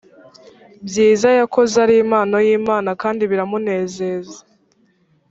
byiza 0.87 1.29
yakoze 1.39 1.75
ari 1.85 1.95
impano 2.03 2.35
y 2.47 2.49
imana 2.59 2.89
kandi 3.01 3.21
biramunezeza 3.31 4.37